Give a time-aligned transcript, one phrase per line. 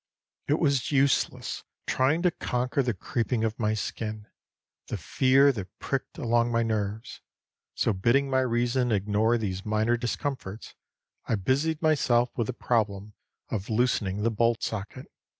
[0.47, 4.25] It was useless trying to conquer the creeping of my skin,
[4.87, 7.21] the fear that pricked along my nerves;
[7.75, 10.73] so, bidding my reason ignore these minor discomforts,
[11.27, 13.13] I busied myself with the problem
[13.49, 15.05] of loosening the bolt socket.